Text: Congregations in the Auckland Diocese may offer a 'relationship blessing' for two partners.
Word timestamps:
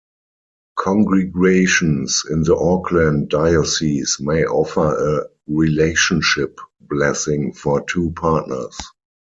Congregations 0.79 2.23
in 2.27 2.41
the 2.41 2.55
Auckland 2.57 3.29
Diocese 3.29 4.17
may 4.19 4.43
offer 4.45 4.95
a 4.95 5.29
'relationship 5.47 6.57
blessing' 6.79 7.53
for 7.53 7.85
two 7.85 8.09
partners. 8.15 8.79